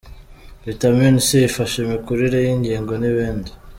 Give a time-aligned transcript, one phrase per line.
[0.67, 3.51] Vitamine C ifasha imikurire y’ingingo n’ibindi….